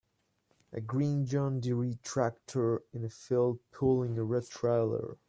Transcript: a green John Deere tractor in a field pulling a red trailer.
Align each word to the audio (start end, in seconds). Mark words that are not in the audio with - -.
a 0.73 0.81
green 0.81 1.27
John 1.27 1.59
Deere 1.59 1.93
tractor 2.01 2.81
in 2.91 3.05
a 3.05 3.09
field 3.11 3.59
pulling 3.71 4.17
a 4.17 4.23
red 4.23 4.47
trailer. 4.49 5.17